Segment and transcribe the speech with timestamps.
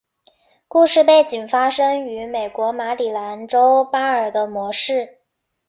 [0.67, 5.19] 故事背景发生于美国马里兰州巴尔的摩市。